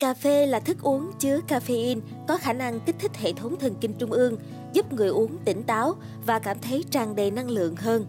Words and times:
Cà 0.00 0.14
phê 0.14 0.46
là 0.46 0.60
thức 0.60 0.76
uống 0.82 1.12
chứa 1.18 1.40
caffeine 1.48 2.00
có 2.28 2.38
khả 2.38 2.52
năng 2.52 2.80
kích 2.80 2.96
thích 2.98 3.16
hệ 3.16 3.32
thống 3.32 3.56
thần 3.58 3.74
kinh 3.80 3.92
trung 3.98 4.12
ương, 4.12 4.36
giúp 4.72 4.92
người 4.92 5.08
uống 5.08 5.38
tỉnh 5.44 5.62
táo 5.62 5.94
và 6.26 6.38
cảm 6.38 6.56
thấy 6.58 6.84
tràn 6.90 7.16
đầy 7.16 7.30
năng 7.30 7.50
lượng 7.50 7.76
hơn. 7.76 8.06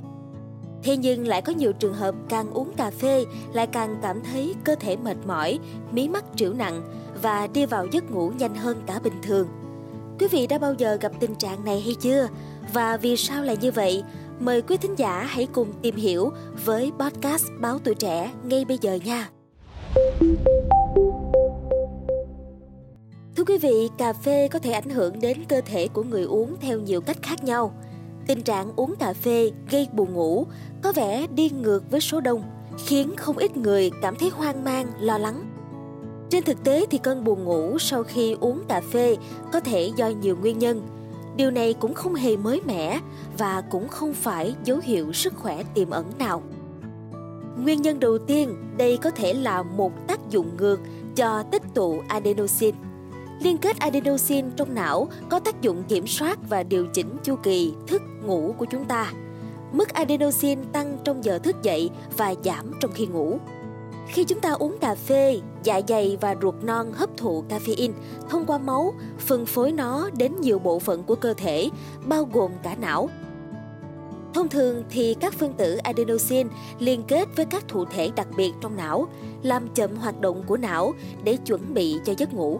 Thế 0.84 0.98
nhưng 0.98 1.28
lại 1.28 1.42
có 1.42 1.54
nhiều 1.54 1.74
trường 1.74 1.94
hợp 1.94 2.16
càng 2.30 2.52
uống 2.52 2.74
cà 2.74 2.92
phê 2.92 3.26
lại 3.54 3.68
càng 3.68 4.00
cảm 4.02 4.22
thấy 4.24 4.56
cơ 4.64 4.76
thể 4.76 4.98
mệt 4.98 5.18
mỏi, 5.26 5.60
mí 5.92 6.10
mắt 6.10 6.26
trĩu 6.36 6.54
nặng 6.54 6.82
và 7.22 7.48
đi 7.48 7.66
vào 7.66 7.86
giấc 7.92 8.12
ngủ 8.12 8.32
nhanh 8.38 8.56
hơn 8.56 8.82
cả 8.86 9.00
bình 9.00 9.22
thường. 9.24 9.48
Quý 10.20 10.28
vị 10.32 10.48
đã 10.48 10.58
bao 10.58 10.74
giờ 10.74 10.98
gặp 11.02 11.12
tình 11.20 11.36
trạng 11.36 11.66
này 11.66 11.82
hay 11.82 11.96
chưa? 12.02 12.28
Và 12.74 12.98
vì 12.98 13.18
sao 13.18 13.44
lại 13.44 13.58
như 13.62 13.72
vậy? 13.72 14.04
Mời 14.40 14.62
quý 14.62 14.78
thính 14.78 14.96
giả 14.96 15.24
hãy 15.30 15.48
cùng 15.54 15.74
tìm 15.82 15.96
hiểu 15.96 16.32
với 16.66 16.92
podcast 17.00 17.46
Báo 17.60 17.80
Tuổi 17.84 17.96
Trẻ 17.96 18.32
ngay 18.44 18.66
bây 18.66 18.78
giờ 18.82 19.00
nha. 19.06 19.30
Quý 23.48 23.58
vị, 23.58 23.90
cà 23.98 24.14
phê 24.14 24.48
có 24.48 24.60
thể 24.60 24.72
ảnh 24.72 24.90
hưởng 24.90 25.20
đến 25.20 25.38
cơ 25.50 25.62
thể 25.62 25.88
của 25.88 26.04
người 26.04 26.24
uống 26.24 26.56
theo 26.62 26.80
nhiều 26.80 27.02
cách 27.02 27.18
khác 27.22 27.44
nhau. 27.44 27.74
Tình 28.28 28.42
trạng 28.42 28.72
uống 28.76 28.96
cà 28.96 29.14
phê 29.14 29.52
gây 29.72 29.88
buồn 29.94 30.14
ngủ 30.14 30.46
có 30.82 30.92
vẻ 30.92 31.28
đi 31.36 31.50
ngược 31.50 31.92
với 31.92 32.02
số 32.02 32.20
đông, 32.22 32.44
khiến 32.86 33.16
không 33.18 33.38
ít 33.38 33.58
người 33.58 33.92
cảm 34.02 34.16
thấy 34.16 34.30
hoang 34.30 34.64
mang, 34.64 34.88
lo 35.00 35.18
lắng. 35.18 35.44
Trên 36.30 36.44
thực 36.44 36.64
tế 36.64 36.86
thì 36.90 36.98
cơn 36.98 37.24
buồn 37.24 37.44
ngủ 37.44 37.80
sau 37.80 38.04
khi 38.04 38.36
uống 38.40 38.64
cà 38.68 38.82
phê 38.82 39.18
có 39.52 39.60
thể 39.60 39.92
do 39.96 40.08
nhiều 40.08 40.38
nguyên 40.38 40.60
nhân. 40.60 40.88
Điều 41.36 41.52
này 41.52 41.74
cũng 41.74 41.94
không 41.94 42.16
hề 42.16 42.38
mới 42.38 42.62
mẻ 42.66 43.00
và 43.38 43.62
cũng 43.62 43.88
không 43.88 44.14
phải 44.14 44.56
dấu 44.64 44.80
hiệu 44.84 45.14
sức 45.14 45.34
khỏe 45.36 45.64
tiềm 45.74 45.90
ẩn 45.90 46.06
nào. 46.20 46.44
Nguyên 47.64 47.82
nhân 47.82 48.00
đầu 48.00 48.18
tiên, 48.18 48.56
đây 48.78 48.98
có 48.98 49.10
thể 49.10 49.34
là 49.34 49.64
một 49.64 50.08
tác 50.08 50.30
dụng 50.30 50.58
ngược 50.58 50.80
cho 51.16 51.44
tích 51.52 51.64
tụ 51.74 52.02
adenosine. 52.08 52.78
Liên 53.40 53.58
kết 53.58 53.80
adenosine 53.80 54.50
trong 54.56 54.76
não 54.76 55.08
có 55.30 55.40
tác 55.40 55.62
dụng 55.62 55.84
kiểm 55.88 56.08
soát 56.08 56.40
và 56.50 56.64
điều 56.64 56.88
chỉnh 56.94 57.18
chu 57.24 57.36
kỳ 57.44 57.74
thức 57.88 58.02
ngủ 58.26 58.56
của 58.58 58.66
chúng 58.66 58.86
ta. 58.86 59.14
Mức 59.72 59.94
adenosine 59.94 60.62
tăng 60.72 60.98
trong 61.04 61.24
giờ 61.24 61.40
thức 61.40 61.56
dậy 61.64 61.90
và 62.18 62.34
giảm 62.44 62.72
trong 62.80 62.92
khi 62.92 63.06
ngủ. 63.06 63.38
Khi 64.08 64.24
chúng 64.24 64.40
ta 64.40 64.52
uống 64.52 64.78
cà 64.78 64.96
phê, 64.96 65.40
dạ 65.64 65.82
dày 65.88 66.18
và 66.22 66.36
ruột 66.42 66.56
non 66.62 66.92
hấp 66.94 67.18
thụ 67.18 67.44
caffeine 67.50 67.92
thông 68.30 68.46
qua 68.46 68.58
máu, 68.58 68.94
phân 69.20 69.46
phối 69.46 69.72
nó 69.72 70.10
đến 70.18 70.42
nhiều 70.42 70.60
bộ 70.60 70.80
phận 70.80 71.04
của 71.04 71.16
cơ 71.16 71.34
thể, 71.34 71.70
bao 72.06 72.30
gồm 72.34 72.52
cả 72.64 72.76
não. 72.82 73.10
Thông 74.34 74.50
thường 74.50 74.84
thì 74.90 75.14
các 75.14 75.34
phân 75.34 75.54
tử 75.54 75.76
adenosine 75.76 76.50
liên 76.80 77.04
kết 77.08 77.28
với 77.36 77.46
các 77.46 77.68
thụ 77.68 77.86
thể 77.86 78.12
đặc 78.16 78.28
biệt 78.38 78.52
trong 78.62 78.78
não, 78.78 79.08
làm 79.44 79.68
chậm 79.70 79.96
hoạt 79.96 80.22
động 80.22 80.44
của 80.48 80.58
não 80.58 80.94
để 81.24 81.38
chuẩn 81.46 81.74
bị 81.74 82.00
cho 82.06 82.14
giấc 82.18 82.34
ngủ. 82.34 82.60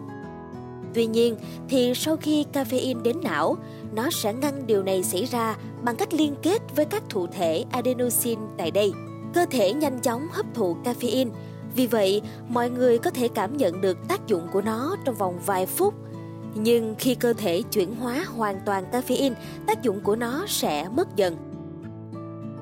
Tuy 0.98 1.06
nhiên 1.06 1.36
thì 1.68 1.92
sau 1.94 2.16
khi 2.16 2.44
caffeine 2.52 3.02
đến 3.02 3.16
não, 3.22 3.56
nó 3.94 4.10
sẽ 4.10 4.32
ngăn 4.32 4.66
điều 4.66 4.82
này 4.82 5.02
xảy 5.02 5.24
ra 5.24 5.56
bằng 5.82 5.96
cách 5.96 6.14
liên 6.14 6.34
kết 6.42 6.62
với 6.76 6.84
các 6.84 7.02
thụ 7.08 7.26
thể 7.26 7.64
adenosine 7.70 8.42
tại 8.56 8.70
đây. 8.70 8.92
Cơ 9.34 9.46
thể 9.50 9.72
nhanh 9.72 10.00
chóng 10.00 10.28
hấp 10.32 10.46
thụ 10.54 10.76
caffeine, 10.84 11.30
vì 11.76 11.86
vậy 11.86 12.22
mọi 12.48 12.70
người 12.70 12.98
có 12.98 13.10
thể 13.10 13.28
cảm 13.28 13.56
nhận 13.56 13.80
được 13.80 13.98
tác 14.08 14.26
dụng 14.26 14.48
của 14.52 14.60
nó 14.60 14.96
trong 15.04 15.14
vòng 15.14 15.38
vài 15.46 15.66
phút. 15.66 15.94
Nhưng 16.54 16.94
khi 16.98 17.14
cơ 17.14 17.32
thể 17.32 17.62
chuyển 17.62 17.94
hóa 17.94 18.24
hoàn 18.36 18.60
toàn 18.66 18.84
caffeine, 18.92 19.34
tác 19.66 19.82
dụng 19.82 20.00
của 20.00 20.16
nó 20.16 20.44
sẽ 20.48 20.88
mất 20.96 21.16
dần. 21.16 21.36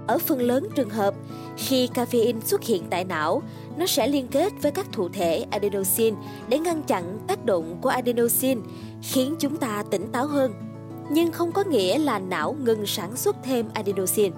Ở 0.06 0.18
phần 0.18 0.40
lớn 0.40 0.68
trường 0.74 0.90
hợp, 0.90 1.14
khi 1.56 1.88
caffeine 1.94 2.40
xuất 2.40 2.62
hiện 2.62 2.82
tại 2.90 3.04
não, 3.04 3.42
nó 3.76 3.86
sẽ 3.86 4.08
liên 4.08 4.28
kết 4.28 4.52
với 4.62 4.72
các 4.72 4.86
thụ 4.92 5.08
thể 5.08 5.46
adenosine 5.50 6.16
để 6.48 6.58
ngăn 6.58 6.82
chặn 6.82 7.18
tác 7.26 7.44
động 7.44 7.78
của 7.80 7.88
adenosine, 7.88 8.60
khiến 9.02 9.36
chúng 9.38 9.56
ta 9.56 9.82
tỉnh 9.90 10.12
táo 10.12 10.26
hơn. 10.26 10.52
Nhưng 11.10 11.32
không 11.32 11.52
có 11.52 11.64
nghĩa 11.64 11.98
là 11.98 12.18
não 12.18 12.56
ngừng 12.64 12.86
sản 12.86 13.16
xuất 13.16 13.36
thêm 13.44 13.66
adenosine. 13.74 14.36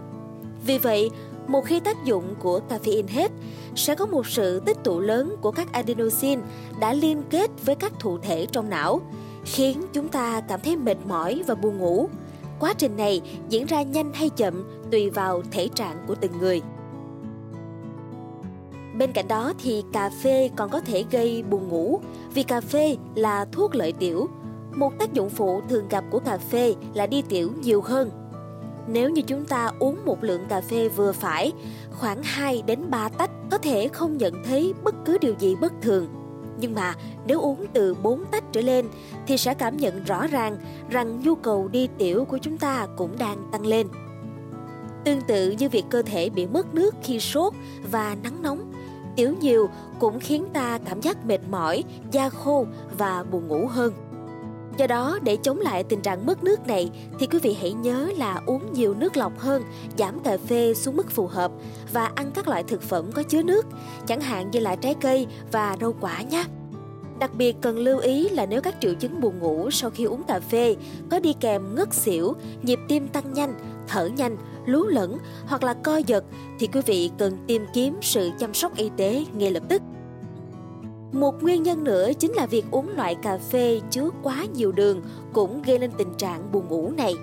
Vì 0.66 0.78
vậy, 0.78 1.10
một 1.46 1.64
khi 1.64 1.80
tác 1.80 2.04
dụng 2.04 2.34
của 2.38 2.60
caffeine 2.68 3.08
hết, 3.08 3.32
sẽ 3.76 3.94
có 3.94 4.06
một 4.06 4.26
sự 4.26 4.60
tích 4.60 4.76
tụ 4.84 5.00
lớn 5.00 5.36
của 5.40 5.50
các 5.50 5.72
adenosine 5.72 6.42
đã 6.80 6.92
liên 6.92 7.22
kết 7.30 7.50
với 7.64 7.74
các 7.74 7.92
thụ 7.98 8.18
thể 8.18 8.46
trong 8.52 8.70
não, 8.70 9.00
khiến 9.44 9.82
chúng 9.92 10.08
ta 10.08 10.40
cảm 10.40 10.60
thấy 10.60 10.76
mệt 10.76 10.96
mỏi 11.06 11.42
và 11.46 11.54
buồn 11.54 11.78
ngủ. 11.78 12.08
Quá 12.60 12.74
trình 12.78 12.96
này 12.96 13.20
diễn 13.48 13.66
ra 13.66 13.82
nhanh 13.82 14.12
hay 14.12 14.30
chậm 14.30 14.64
tùy 14.90 15.10
vào 15.10 15.42
thể 15.50 15.68
trạng 15.74 15.96
của 16.06 16.14
từng 16.14 16.38
người. 16.38 16.62
Bên 18.98 19.12
cạnh 19.12 19.28
đó 19.28 19.52
thì 19.62 19.84
cà 19.92 20.10
phê 20.22 20.50
còn 20.56 20.70
có 20.70 20.80
thể 20.80 21.04
gây 21.10 21.42
buồn 21.42 21.68
ngủ 21.68 22.00
vì 22.34 22.42
cà 22.42 22.60
phê 22.60 22.96
là 23.14 23.44
thuốc 23.44 23.74
lợi 23.74 23.92
tiểu. 23.92 24.28
Một 24.74 24.98
tác 24.98 25.12
dụng 25.12 25.30
phụ 25.30 25.60
thường 25.68 25.88
gặp 25.88 26.04
của 26.10 26.18
cà 26.18 26.38
phê 26.38 26.74
là 26.94 27.06
đi 27.06 27.22
tiểu 27.22 27.50
nhiều 27.62 27.80
hơn. 27.80 28.10
Nếu 28.86 29.10
như 29.10 29.22
chúng 29.22 29.44
ta 29.44 29.70
uống 29.78 30.04
một 30.04 30.24
lượng 30.24 30.42
cà 30.48 30.60
phê 30.60 30.88
vừa 30.88 31.12
phải, 31.12 31.52
khoảng 31.90 32.22
2 32.22 32.62
đến 32.66 32.90
3 32.90 33.08
tách 33.08 33.30
có 33.50 33.58
thể 33.58 33.88
không 33.88 34.16
nhận 34.16 34.34
thấy 34.44 34.74
bất 34.84 34.94
cứ 35.04 35.18
điều 35.18 35.34
gì 35.38 35.56
bất 35.56 35.72
thường. 35.82 36.06
Nhưng 36.60 36.74
mà 36.74 36.94
nếu 37.26 37.40
uống 37.40 37.66
từ 37.72 37.94
4 37.94 38.24
tách 38.30 38.44
trở 38.52 38.60
lên 38.60 38.88
thì 39.26 39.36
sẽ 39.36 39.54
cảm 39.54 39.76
nhận 39.76 40.04
rõ 40.04 40.26
ràng 40.26 40.56
rằng 40.90 41.20
nhu 41.22 41.34
cầu 41.34 41.68
đi 41.68 41.88
tiểu 41.98 42.24
của 42.24 42.38
chúng 42.38 42.58
ta 42.58 42.86
cũng 42.96 43.18
đang 43.18 43.48
tăng 43.52 43.66
lên. 43.66 43.88
Tương 45.04 45.20
tự 45.20 45.50
như 45.50 45.68
việc 45.68 45.84
cơ 45.90 46.02
thể 46.02 46.30
bị 46.30 46.46
mất 46.46 46.74
nước 46.74 46.94
khi 47.02 47.20
sốt 47.20 47.52
và 47.90 48.16
nắng 48.22 48.42
nóng, 48.42 48.72
tiểu 49.16 49.34
nhiều 49.40 49.68
cũng 49.98 50.20
khiến 50.20 50.46
ta 50.52 50.78
cảm 50.78 51.00
giác 51.00 51.26
mệt 51.26 51.40
mỏi, 51.50 51.84
da 52.10 52.28
khô 52.28 52.66
và 52.98 53.24
buồn 53.30 53.48
ngủ 53.48 53.66
hơn. 53.66 53.92
Do 54.78 54.86
đó, 54.86 55.18
để 55.22 55.36
chống 55.36 55.58
lại 55.58 55.84
tình 55.84 56.00
trạng 56.00 56.26
mất 56.26 56.44
nước 56.44 56.66
này 56.66 56.90
thì 57.18 57.26
quý 57.26 57.38
vị 57.42 57.56
hãy 57.60 57.72
nhớ 57.72 58.10
là 58.16 58.40
uống 58.46 58.72
nhiều 58.72 58.94
nước 58.94 59.16
lọc 59.16 59.38
hơn, 59.38 59.62
giảm 59.98 60.20
cà 60.20 60.36
phê 60.46 60.74
xuống 60.74 60.96
mức 60.96 61.10
phù 61.10 61.26
hợp 61.26 61.52
và 61.92 62.10
ăn 62.14 62.30
các 62.34 62.48
loại 62.48 62.62
thực 62.62 62.82
phẩm 62.82 63.12
có 63.12 63.22
chứa 63.22 63.42
nước, 63.42 63.66
chẳng 64.06 64.20
hạn 64.20 64.50
như 64.50 64.60
là 64.60 64.76
trái 64.76 64.94
cây 65.00 65.26
và 65.52 65.76
rau 65.80 65.94
quả 66.00 66.22
nhé. 66.22 66.44
Đặc 67.18 67.34
biệt 67.34 67.56
cần 67.60 67.78
lưu 67.78 67.98
ý 67.98 68.28
là 68.28 68.46
nếu 68.46 68.60
các 68.60 68.74
triệu 68.80 68.94
chứng 68.94 69.20
buồn 69.20 69.38
ngủ 69.38 69.70
sau 69.70 69.90
khi 69.90 70.04
uống 70.04 70.22
cà 70.22 70.40
phê 70.40 70.76
có 71.10 71.20
đi 71.20 71.32
kèm 71.40 71.74
ngất 71.74 71.94
xỉu, 71.94 72.34
nhịp 72.62 72.78
tim 72.88 73.08
tăng 73.08 73.32
nhanh, 73.32 73.54
thở 73.88 74.06
nhanh, 74.06 74.36
lú 74.66 74.86
lẫn 74.86 75.18
hoặc 75.46 75.64
là 75.64 75.74
co 75.74 75.96
giật 75.96 76.24
thì 76.58 76.66
quý 76.66 76.80
vị 76.86 77.10
cần 77.18 77.36
tìm 77.46 77.66
kiếm 77.74 77.96
sự 78.02 78.30
chăm 78.38 78.54
sóc 78.54 78.76
y 78.76 78.90
tế 78.96 79.24
ngay 79.32 79.50
lập 79.50 79.62
tức. 79.68 79.82
Một 81.12 81.42
nguyên 81.42 81.62
nhân 81.62 81.84
nữa 81.84 82.10
chính 82.18 82.32
là 82.32 82.46
việc 82.46 82.64
uống 82.70 82.96
loại 82.96 83.14
cà 83.14 83.38
phê 83.38 83.80
chứa 83.90 84.10
quá 84.22 84.44
nhiều 84.54 84.72
đường 84.72 85.02
cũng 85.32 85.62
gây 85.62 85.78
nên 85.78 85.90
tình 85.98 86.14
trạng 86.14 86.52
buồn 86.52 86.68
ngủ 86.68 86.90
này. 86.96 87.14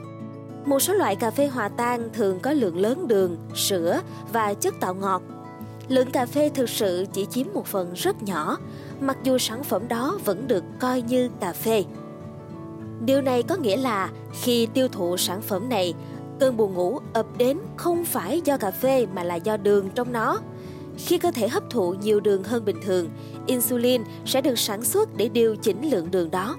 Một 0.66 0.80
số 0.80 0.94
loại 0.94 1.16
cà 1.16 1.32
phê 1.32 1.48
hòa 1.48 1.70
tan 1.70 2.10
thường 2.14 2.40
có 2.40 2.54
lượng 2.54 2.78
lớn 2.78 3.08
đường, 3.08 3.38
sữa 3.56 4.02
và 4.34 4.54
chất 4.54 4.74
tạo 4.80 4.96
ngọt. 4.96 5.22
Lượng 5.88 6.12
cà 6.12 6.26
phê 6.26 6.50
thực 6.50 6.70
sự 6.70 7.06
chỉ 7.14 7.26
chiếm 7.26 7.48
một 7.54 7.66
phần 7.66 7.94
rất 7.94 8.24
nhỏ, 8.24 8.58
mặc 9.00 9.18
dù 9.24 9.38
sản 9.38 9.64
phẩm 9.64 9.88
đó 9.88 10.20
vẫn 10.26 10.48
được 10.48 10.64
coi 10.80 11.02
như 11.02 11.30
cà 11.40 11.54
phê. 11.54 11.84
Điều 13.06 13.22
này 13.22 13.44
có 13.44 13.56
nghĩa 13.56 13.78
là 13.78 14.10
khi 14.42 14.66
tiêu 14.66 14.88
thụ 14.88 15.18
sản 15.18 15.42
phẩm 15.42 15.70
này, 15.70 15.94
cơn 16.40 16.58
buồn 16.58 16.74
ngủ 16.74 17.00
ập 17.14 17.26
đến 17.38 17.58
không 17.76 18.06
phải 18.06 18.42
do 18.46 18.58
cà 18.58 18.72
phê 18.72 19.06
mà 19.14 19.24
là 19.24 19.36
do 19.36 19.58
đường 19.58 19.90
trong 19.96 20.12
nó. 20.12 20.40
Khi 20.98 21.18
cơ 21.18 21.32
thể 21.32 21.48
hấp 21.48 21.70
thụ 21.70 21.94
nhiều 21.94 22.20
đường 22.20 22.44
hơn 22.44 22.66
bình 22.66 22.78
thường, 22.82 23.10
insulin 23.48 24.02
sẽ 24.26 24.42
được 24.42 24.60
sản 24.60 24.84
xuất 24.84 25.18
để 25.18 25.30
điều 25.30 25.56
chỉnh 25.56 25.90
lượng 25.90 26.12
đường 26.12 26.32
đó. 26.32 26.56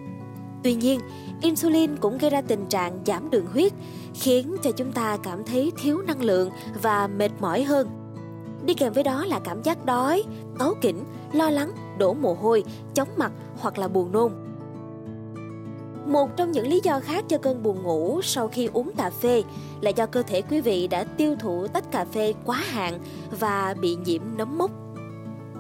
Tuy 0.63 0.75
nhiên, 0.75 1.01
insulin 1.43 1.97
cũng 1.97 2.19
gây 2.19 2.31
ra 2.31 2.41
tình 2.41 2.67
trạng 2.67 2.99
giảm 3.07 3.31
đường 3.31 3.47
huyết, 3.47 3.73
khiến 4.15 4.57
cho 4.63 4.71
chúng 4.73 4.93
ta 4.93 5.17
cảm 5.23 5.45
thấy 5.45 5.73
thiếu 5.83 5.99
năng 6.07 6.23
lượng 6.23 6.51
và 6.83 7.07
mệt 7.07 7.31
mỏi 7.41 7.63
hơn. 7.63 7.89
Đi 8.67 8.75
kèm 8.75 8.93
với 8.93 9.05
đó 9.05 9.25
là 9.25 9.39
cảm 9.39 9.63
giác 9.63 9.85
đói, 9.85 10.23
cáu 10.59 10.75
kỉnh, 10.81 11.05
lo 11.33 11.51
lắng, 11.51 11.73
đổ 11.99 12.15
mồ 12.15 12.35
hôi, 12.35 12.65
chóng 12.95 13.09
mặt 13.17 13.33
hoặc 13.59 13.79
là 13.79 13.89
buồn 13.89 14.13
nôn. 14.13 14.33
Một 16.07 16.37
trong 16.37 16.53
những 16.53 16.67
lý 16.67 16.81
do 16.85 17.01
khác 17.01 17.25
cho 17.29 17.39
cơn 17.39 17.63
buồn 17.63 17.83
ngủ 17.83 18.21
sau 18.23 18.49
khi 18.49 18.69
uống 18.73 18.91
cà 18.97 19.11
phê 19.11 19.43
là 19.81 19.91
do 19.91 20.07
cơ 20.07 20.23
thể 20.23 20.43
quý 20.43 20.61
vị 20.61 20.89
đã 20.89 21.05
tiêu 21.05 21.37
thụ 21.39 21.67
tách 21.67 21.93
cà 21.93 22.05
phê 22.05 22.35
quá 22.45 22.57
hạn 22.57 22.99
và 23.41 23.75
bị 23.81 23.97
nhiễm 24.05 24.23
nấm 24.37 24.59
mốc. 24.59 24.71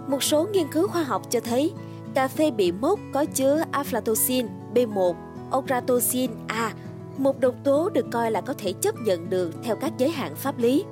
Một 0.08 0.22
số 0.22 0.46
nghiên 0.52 0.66
cứu 0.72 0.88
khoa 0.88 1.02
học 1.02 1.30
cho 1.30 1.40
thấy 1.40 1.72
cà 2.14 2.28
phê 2.28 2.50
bị 2.50 2.72
mốc 2.72 3.00
có 3.12 3.24
chứa 3.24 3.62
aflatoxin 3.72 4.46
B1, 4.74 5.14
ochratoxin 5.50 6.30
A, 6.46 6.72
một 7.18 7.40
độc 7.40 7.54
tố 7.64 7.88
được 7.88 8.06
coi 8.12 8.30
là 8.30 8.40
có 8.40 8.54
thể 8.58 8.72
chấp 8.72 8.94
nhận 9.00 9.30
được 9.30 9.54
theo 9.62 9.76
các 9.76 9.92
giới 9.98 10.10
hạn 10.10 10.34
pháp 10.34 10.58
lý. 10.58 10.84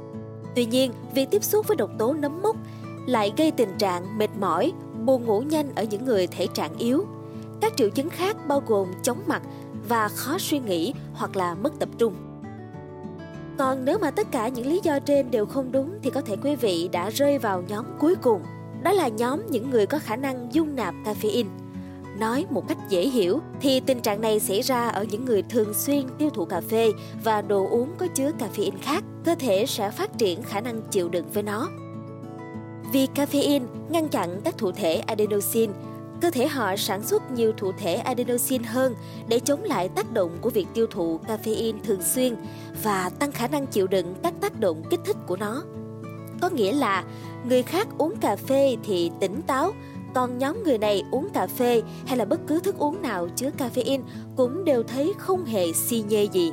Tuy 0.55 0.67
nhiên, 0.67 0.93
việc 1.15 1.31
tiếp 1.31 1.45
xúc 1.45 1.69
với 1.69 1.77
độc 1.77 1.91
tố 1.99 2.12
nấm 2.12 2.43
mốc 2.43 2.56
lại 3.06 3.33
gây 3.37 3.51
tình 3.51 3.79
trạng 3.79 4.19
mệt 4.19 4.31
mỏi, 4.41 4.73
buồn 5.05 5.27
ngủ 5.27 5.41
nhanh 5.41 5.75
ở 5.75 5.85
những 5.85 6.05
người 6.05 6.27
thể 6.27 6.47
trạng 6.55 6.79
yếu. 6.79 7.06
Các 7.64 7.76
triệu 7.76 7.90
chứng 7.90 8.11
khác 8.11 8.37
bao 8.49 8.62
gồm 8.66 8.88
chóng 9.02 9.22
mặt 9.26 9.43
và 9.88 10.08
khó 10.08 10.38
suy 10.38 10.58
nghĩ 10.58 10.94
hoặc 11.14 11.37
là 11.37 11.55
mất 11.55 11.72
tập 11.78 11.88
trung. 11.99 12.14
Còn 13.58 13.84
nếu 13.84 13.99
mà 13.99 14.11
tất 14.11 14.31
cả 14.31 14.49
những 14.49 14.66
lý 14.66 14.81
do 14.82 14.99
trên 14.99 15.31
đều 15.31 15.46
không 15.46 15.72
đúng 15.72 15.99
thì 16.02 16.11
có 16.11 16.20
thể 16.20 16.37
quý 16.43 16.56
vị 16.56 16.88
đã 16.93 17.11
rơi 17.11 17.38
vào 17.38 17.62
nhóm 17.69 17.84
cuối 17.99 18.14
cùng. 18.22 18.43
Đó 18.82 18.93
là 18.93 19.08
nhóm 19.08 19.46
những 19.46 19.70
người 19.70 19.87
có 19.87 19.99
khả 19.99 20.16
năng 20.16 20.55
dung 20.55 20.76
nạp 20.76 20.94
caffeine. 21.05 21.46
Nói 22.19 22.46
một 22.50 22.69
cách 22.69 22.78
dễ 22.88 23.08
hiểu 23.08 23.40
thì 23.61 23.81
tình 23.81 24.00
trạng 24.00 24.20
này 24.20 24.40
xảy 24.40 24.62
ra 24.62 24.88
ở 24.88 25.05
những 25.05 25.25
người 25.25 25.43
thường 25.43 25.75
xuyên 25.75 26.02
tiêu 26.19 26.31
thụ 26.31 26.44
cà 26.44 26.60
phê 26.60 26.93
và 27.25 27.43
đồ 27.43 27.69
uống 27.70 27.94
có 27.99 28.06
chứa 28.06 28.31
caffeine 28.38 28.78
khác, 28.82 29.05
cơ 29.25 29.34
thể 29.34 29.67
sẽ 29.67 29.90
phát 29.90 30.19
triển 30.19 30.43
khả 30.43 30.60
năng 30.60 30.82
chịu 30.90 31.08
đựng 31.08 31.26
với 31.34 31.43
nó. 31.43 31.69
Vì 32.93 33.06
caffeine 33.14 33.67
ngăn 33.88 34.08
chặn 34.08 34.40
các 34.44 34.58
thụ 34.58 34.72
thể 34.72 34.94
adenosine, 34.96 35.72
cơ 36.20 36.31
thể 36.31 36.46
họ 36.49 36.76
sản 36.76 37.02
xuất 37.02 37.31
nhiều 37.31 37.52
thụ 37.56 37.72
thể 37.72 37.94
adenosine 37.94 38.64
hơn 38.69 38.94
để 39.28 39.40
chống 39.40 39.62
lại 39.62 39.88
tác 39.88 40.12
động 40.12 40.38
của 40.40 40.50
việc 40.50 40.66
tiêu 40.75 40.87
thụ 40.90 41.20
caffeine 41.28 41.78
thường 41.84 42.02
xuyên 42.02 42.37
và 42.82 43.11
tăng 43.19 43.32
khả 43.32 43.49
năng 43.49 43.66
chịu 43.66 43.87
đựng 43.87 44.14
các 44.22 44.34
tác 44.40 44.61
động 44.61 44.82
kích 44.90 45.00
thích 45.05 45.16
của 45.26 45.37
nó. 45.37 45.62
Có 46.40 46.49
nghĩa 46.49 46.72
là 46.72 47.05
người 47.49 47.62
khác 47.62 47.88
uống 47.99 48.16
cà 48.16 48.37
phê 48.37 48.76
thì 48.84 49.11
tỉnh 49.20 49.43
táo, 49.43 49.72
còn 50.14 50.38
nhóm 50.38 50.62
người 50.64 50.78
này 50.78 51.02
uống 51.11 51.28
cà 51.34 51.46
phê 51.46 51.82
hay 52.06 52.17
là 52.17 52.25
bất 52.25 52.40
cứ 52.46 52.60
thức 52.60 52.78
uống 52.78 53.02
nào 53.02 53.28
chứa 53.37 53.50
caffeine 53.58 54.02
cũng 54.37 54.64
đều 54.64 54.82
thấy 54.82 55.12
không 55.19 55.44
hề 55.44 55.72
si 55.72 56.05
nhê 56.08 56.28
gì. 56.32 56.52